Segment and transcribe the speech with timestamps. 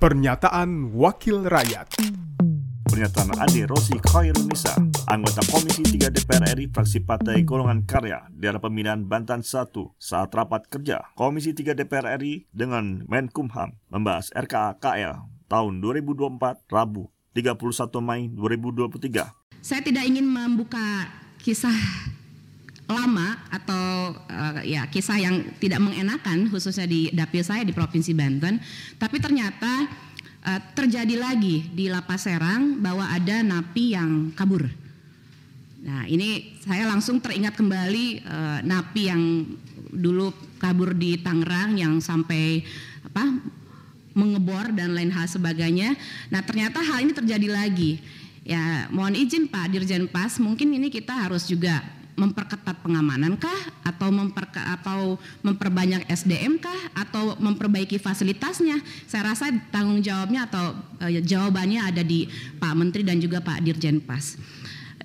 [0.00, 2.00] Pernyataan Wakil Rakyat
[2.88, 4.72] Pernyataan Ade Rosi Khairunisa,
[5.04, 9.68] anggota Komisi 3 DPR RI fraksi Partai Golongan Karya daerah pemilihan Banten 1
[10.00, 15.20] saat rapat kerja Komisi 3 DPR RI dengan Menkumham membahas RKA KL
[15.52, 17.60] tahun 2024 Rabu 31
[18.00, 19.60] Mei 2023.
[19.60, 21.12] Saya tidak ingin membuka
[21.44, 21.76] kisah
[22.90, 28.58] lama atau uh, ya kisah yang tidak mengenakan khususnya di dapil saya di Provinsi Banten,
[28.98, 29.88] tapi ternyata
[30.44, 34.66] uh, terjadi lagi di Lapas Serang bahwa ada napi yang kabur.
[35.80, 39.48] Nah, ini saya langsung teringat kembali uh, napi yang
[39.90, 40.30] dulu
[40.60, 42.60] kabur di Tangerang yang sampai
[43.00, 43.32] apa
[44.12, 45.96] mengebor dan lain hal sebagainya.
[46.28, 48.02] Nah, ternyata hal ini terjadi lagi.
[48.44, 51.80] Ya, mohon izin Pak Dirjen Pas, mungkin ini kita harus juga
[52.20, 53.60] memperketat pengamanan kah?
[53.80, 56.80] Atau memper atau memperbanyak SDM kah?
[56.92, 58.76] Atau memperbaiki fasilitasnya?
[59.08, 62.28] Saya rasa tanggung jawabnya atau uh, jawabannya ada di
[62.60, 64.36] Pak Menteri dan juga Pak Dirjen Pas.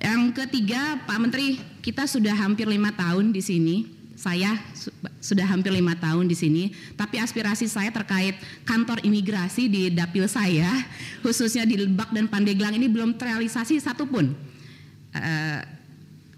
[0.03, 3.77] Yang ketiga Pak Menteri kita sudah hampir lima tahun di sini.
[4.15, 6.63] Saya su sudah hampir lima tahun di sini,
[6.95, 10.71] tapi aspirasi saya terkait kantor imigrasi di dapil saya,
[11.19, 14.31] khususnya di Lebak dan Pandeglang ini belum terrealisasi satupun.
[15.11, 15.61] Uh,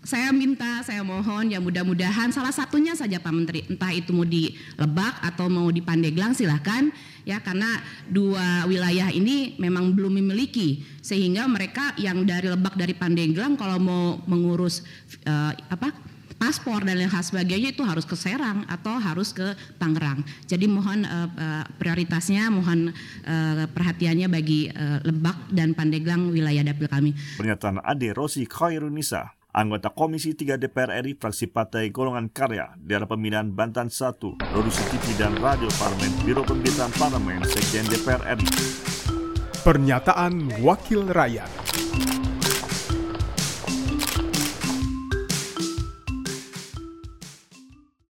[0.03, 4.53] saya minta, saya mohon ya mudah-mudahan salah satunya saja Pak Menteri, entah itu mau di
[4.77, 6.89] Lebak atau mau di Pandeglang silahkan
[7.27, 7.67] ya karena
[8.07, 14.03] dua wilayah ini memang belum memiliki sehingga mereka yang dari Lebak dari Pandeglang kalau mau
[14.29, 14.85] mengurus
[15.27, 15.91] uh, apa
[16.37, 20.21] paspor dan lain sebagainya itu harus ke Serang atau harus ke Tangerang.
[20.45, 22.93] Jadi mohon uh, uh, prioritasnya, mohon
[23.25, 27.11] uh, perhatiannya bagi uh, Lebak dan Pandeglang wilayah dapil kami.
[27.41, 33.49] Pernyataan Ade Rosi Khairunisa anggota Komisi 3 DPR RI fraksi Partai Golongan Karya daerah pemilihan
[33.49, 38.45] Banten 1, produksi TV dan radio Parlemen, Biro Pemberitaan Parlemen, Sekjen DPR RI.
[39.65, 41.66] Pernyataan Wakil Rakyat